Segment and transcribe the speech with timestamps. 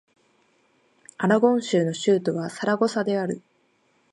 [1.19, 3.43] アラゴン州の州都はサラゴサである